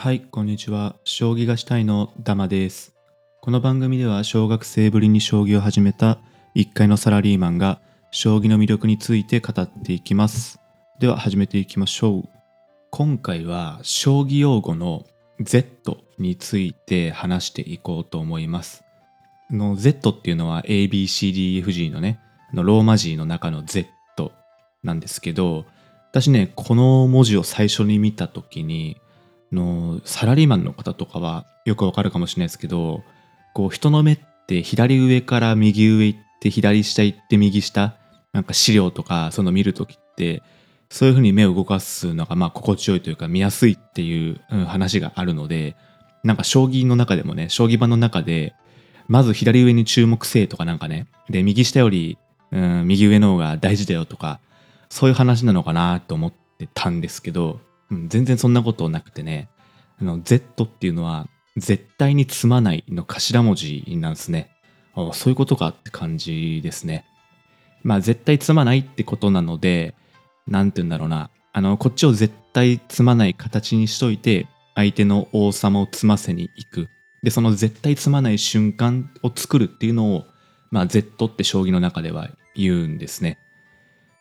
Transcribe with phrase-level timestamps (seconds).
[0.00, 0.94] はい、こんにちは。
[1.02, 2.94] 将棋がしたいのダマです。
[3.40, 6.20] この番組では小学生ぶりに将棋を始めた
[6.54, 7.80] 1階のサラリーマンが
[8.12, 10.60] 将棋の魅力について語っていきます。
[11.00, 12.28] では始めていきましょう。
[12.92, 15.04] 今回は将棋用語の
[15.40, 18.84] Z について話していこうと思います。
[19.50, 22.20] の Z っていうのは ABCDFG のね、
[22.54, 23.88] のローマ字の中の Z
[24.84, 25.64] なんですけど、
[26.12, 28.96] 私ね、この文字を最初に見た時に、
[29.52, 33.02] のサラリーマンの方とかはよくわかるかもしれないですけど
[33.54, 37.96] こう人の目って左上から右上行って左下行って右下
[38.32, 40.42] なんか資料とかその見るときって
[40.90, 45.76] そういう風に目を動かすのがまあ心地よいというか見やすいっていう話があるので
[46.24, 48.54] なんか将棋の中でもね将棋盤の中で
[49.06, 52.18] まず左上に注目せえとかなんかねで右下より、
[52.52, 54.40] うん、右上の方が大事だよとか
[54.88, 57.60] そういう話なのかなと思ってたんですけど
[57.90, 59.48] うん、全然そんなことなくてね、
[60.00, 61.26] あの、Z っていうのは、
[61.56, 64.50] 絶対に積まないの頭文字なんですね。
[65.12, 67.04] そういうことかって感じですね。
[67.82, 69.94] まあ、絶対積まないってことなので、
[70.46, 71.30] なんて言うんだろうな。
[71.52, 76.88] あの、こっちを絶対積まない形にしといて、相手の王様を積ませに行く。
[77.22, 80.26] で、その絶対積まない瞬間を作るっていうのを、
[80.70, 83.38] まあ、Z って将棋の中では言うんですね。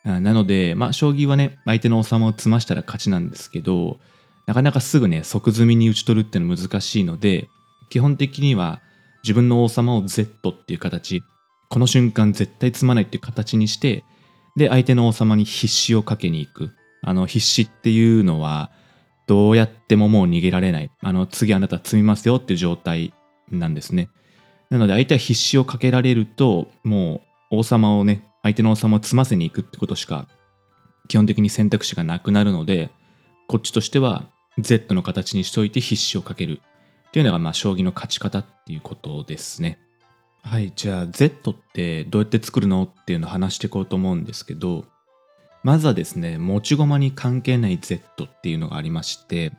[0.08, 4.00] なので、まあ、将棋はね、相手の王様を詰ましたら勝ちなんですけど、
[4.45, 7.49] なかなかすぐね、即詰みに打ち取るっていうのは難しいので、
[7.89, 8.81] 基本的には
[9.23, 11.23] 自分の王様を Z っていう形、
[11.69, 14.05] この瞬間絶対詰まないっていう形にして、
[14.55, 16.71] で、相手の王様に必死をかけに行く。
[17.03, 18.71] あの、必死っていうのは、
[19.27, 20.89] どうやってももう逃げられない。
[21.02, 23.14] あの、次あなた詰みますよっていう状態
[23.52, 24.09] なんですね。
[24.69, 27.21] なので、相手は必死をかけられると、も
[27.52, 30.27] う王様をね、相手の王様を詰ませに行くってことしか
[31.07, 32.89] 基本的に選択肢がなくなるので
[33.47, 34.27] こっちとしては
[34.59, 36.61] Z の形にしといて必死をかける。
[37.08, 39.80] っていうのがまあ将棋の勝ち方っていうことですね。
[40.43, 44.86] はいじゃあ Z ってどうやって作るのっていうのを話していこうと思うんですけど
[45.61, 49.52] まずはですね持ち駒に関係ない Z っていうのがありまして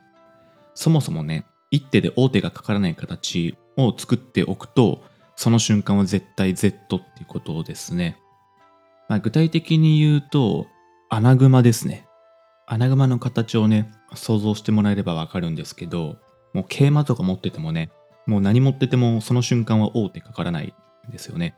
[0.73, 5.03] そもそもね一手で王手がかからない形を作っておくと
[5.35, 8.17] その瞬間は絶対 Z っていうことですね。
[9.09, 10.67] まあ、具体的に言うと、
[11.09, 12.07] アナグマですね。
[12.67, 16.17] アナグマの形をね、想像してもらえればわかるんですけど、
[16.53, 17.89] もう桂馬とか持っててもね、
[18.27, 20.73] もう何持っててもその瞬間は王手かからない
[21.07, 21.55] んですよね。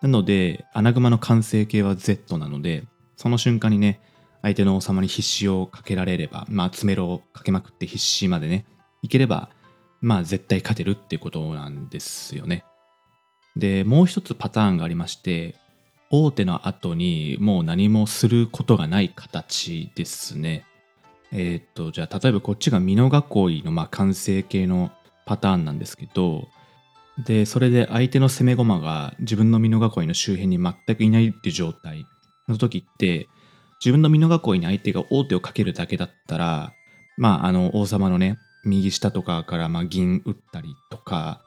[0.00, 2.84] なので、アナグマの完成形は Z なので、
[3.16, 4.00] その瞬間にね、
[4.40, 8.64] 相手の王様に必死をかけられれば、まあ、詰めろをかけまくって必死までね、
[9.02, 9.50] いければ、
[10.00, 12.64] まあ、絶対勝てるっていうことなんですよね。
[13.56, 15.56] で、もう一つパターンがありまして、
[16.10, 20.64] 大手の後にもう何もすることがない形ですね。
[21.32, 24.90] えーっと、じゃあ例えばこっちが美濃囲いのまあ完成形の
[25.26, 26.48] パターンなんですけど、
[27.18, 32.06] で、それで相手の攻め駒が自分の美濃囲いの周辺に全くいないっていう状態
[32.48, 33.28] の時って、
[33.80, 36.72] 自分の美濃囲いに相手が王手をかけるだけだったら、
[37.16, 41.42] まああの王様のね、右下とかからまあ銀打ったりとか、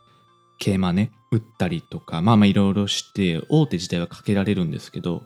[0.61, 5.23] 桂馬ね、打ったりとか、まあまあいろいろして、王手自体はかけられるんですけど、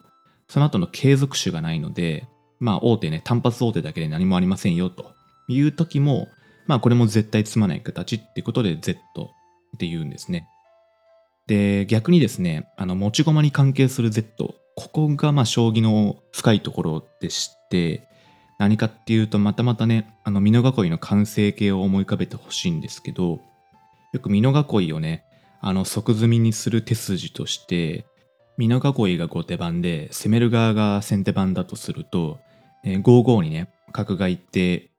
[0.48, 2.28] その後の継続手がないので、
[2.60, 5.12] まあ王手ね、単発王手だけで何もありませんよと
[5.50, 6.30] いう時も、
[6.68, 10.48] まあこれも絶対詰まない形ってことで Z って言うんですね。
[11.48, 18.08] で、逆にですね、あの持ち駒に関係する Z、ここがまあ将棋の深いところでして、
[18.58, 23.42] 何かっていうとまたまたね、あの美濃囲いの完成形を思い浮かべてほしいんですけど、
[24.16, 25.26] よく美濃囲いをね、
[25.60, 28.06] あの即詰みにする手筋として
[28.58, 32.40] 美濃囲いが後手番で攻める側が先手番だとすると、
[32.86, 34.92] えー、5五にね角がいって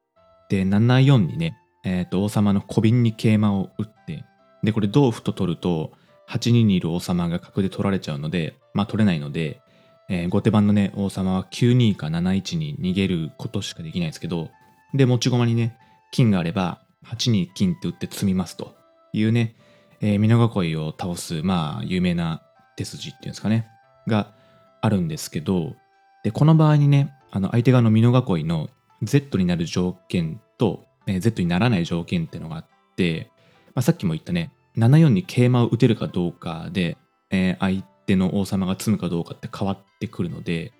[0.50, 4.24] で7四にね、えー、と王様の小瓶に桂馬を打って
[4.62, 5.92] でこれ同歩と取ると
[6.28, 9.62] 8二にいる王様が角で取られちゃうのでまあ取れないので、
[10.10, 14.50] えー後手番のね王様は9二か7一に逃げることしかできないですけど
[14.92, 15.78] で持ち駒にね
[16.10, 18.75] 金があれば8二金って打って詰みますと。
[19.18, 19.54] いうね
[20.00, 22.42] えー、美濃囲いを倒す、まあ、有名な
[22.76, 23.68] 手筋っていうんですかね、
[24.06, 24.32] が
[24.80, 25.74] あるんですけど、
[26.22, 28.68] で、この場合にね、あの相手側の美濃囲いの
[29.02, 32.66] Z になる条件と、えー Z にならない条件っていうのがあっ
[32.96, 33.30] て、
[33.74, 36.96] まあ、さっきも言ったね、7四に桂馬を打てるかどうかで、
[37.30, 40.72] えー相手の王様が詰むかどうかって変わってくるので、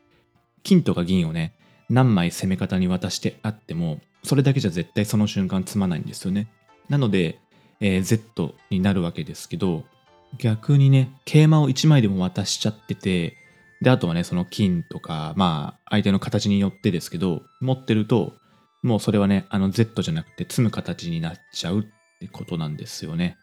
[0.62, 1.54] 金とか銀をね、
[1.88, 6.48] 何枚攻め方に渡してあっても、それだけじゃ絶対その瞬間詰まないんですよね。
[6.88, 7.40] なので、
[7.80, 9.84] えー Z になるわけですけど
[10.38, 13.36] 逆にね桂馬を1枚でも渡しちゃってて
[13.82, 18.32] であとはねその金とかまあ相手の形によってですけど持ってると
[18.86, 21.82] もうそれはね、あの Z じゃなくて積む形になっちゃうっ
[22.20, 23.36] てことなんですよね。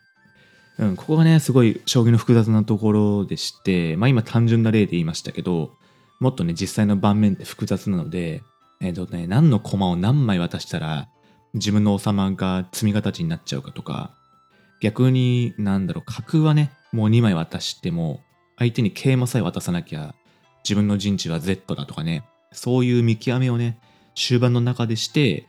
[0.80, 5.74] うん、ここがね、すごい将棋の複雑なところでして、まあ今単純な例で言いましたけど、
[6.22, 8.42] もっとね、実際の盤面って複雑なので、
[8.80, 11.10] えっ、ー、とね、何の駒を何枚渡したら、
[11.54, 14.16] 自分の王様が積み形になっちゃうかとか、
[14.84, 18.20] 逆に、なんだろう、角はね、もう2枚渡しても、
[18.58, 20.14] 相手に桂馬さえ渡さなきゃ、
[20.66, 23.80] 自分の陣地は Z だとかね、そういう見極めをね、
[24.14, 25.48] 終盤の中でして、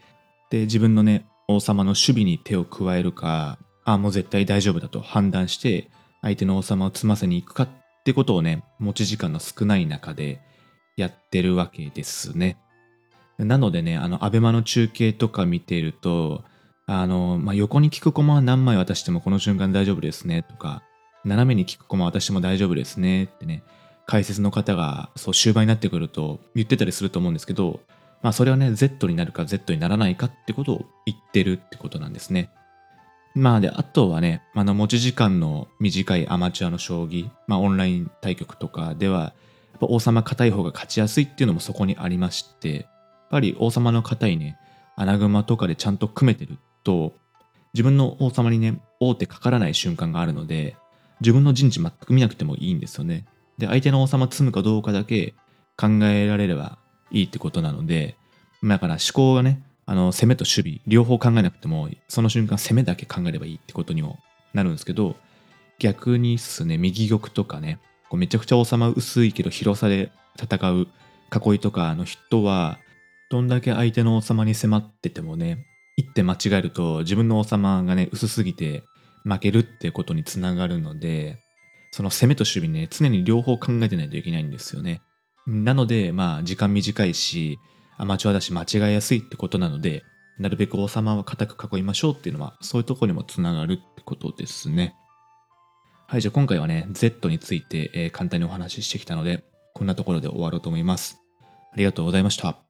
[0.50, 5.90] で、自分のね、王様の守備に手を加えるか、あ、もう絶対大丈夫だと判断して、
[6.22, 7.68] 相手の王様を詰ませに行くかっ
[8.04, 10.42] てことをね、持ち時間の少ない中で
[10.96, 12.56] やってるわけですね。
[13.38, 16.44] なのでね、あの、アベマの中継とか見てると、
[16.86, 20.82] あの、まあ、横に効く駒は何枚渡してもこの瞬間大丈夫ですねとか、
[21.24, 23.62] 斜めに効く駒渡しても大丈夫ですねってね、
[24.06, 27.80] 解説の方がそう終盤になってくると言ってたりすると思うんですけど、
[28.22, 32.50] まあそれはね、Z になるか Z にならないかってことを言ってるってことなんですね。
[33.34, 39.32] まあで、あとはね、あの持ち時間の短いアマチュアの将棋、まあオンライン対局とかでは、
[39.80, 42.84] 王様硬い方が勝ちやすいっていうのもそこにありまして、やっ
[43.30, 44.58] ぱり王様の硬いね、
[44.96, 47.12] 穴熊とかでちゃんと組めてると、
[47.72, 50.76] 自分の王様にね、王手かからない瞬間があるので、
[51.20, 53.26] 自分の陣地全く見なくてもいいんですよね。
[53.58, 55.34] で、相手の王様積むかどうかだけ
[55.76, 56.78] 考えられれば
[57.10, 58.16] いいってことなので、
[58.62, 64.18] だから思考がね、あの、攻めと守備、両方考えなくても、その瞬間攻めだけ考えればいいってことにも
[64.54, 65.16] なるんですけど、
[65.78, 67.78] 逆にっすね、右玉とかね、
[68.08, 70.10] こうめちゃくちゃ王様薄いけど広さで
[70.40, 70.86] 戦う
[71.34, 72.78] 囲いとかの人は、
[73.30, 78.82] どんだけ相手の王様に迫っててもね、一手間違えると自分の王様がね、薄すぎて
[79.24, 81.38] 負けるってことにつながるので、
[81.92, 85.00] その攻めと守備ね、常に両方考えてないといけないんですよね。
[85.46, 87.58] なので、まあ、時間短いし、
[87.96, 90.02] アマチュアだし間違いやすいってことなので、
[90.38, 94.96] なるべく王様は固く囲いましょうっていうのは、そういうとこにもつながるってことですね。
[96.08, 99.44] はい、じゃあ今回はね、Z について、えー、簡単にお話ししてきたので、
[99.74, 101.20] こんなところで終わろうと思います。
[101.72, 102.63] ありがとうございました。